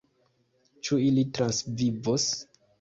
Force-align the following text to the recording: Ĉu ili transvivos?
Ĉu 0.87 0.99
ili 1.09 1.27
transvivos? 1.37 2.29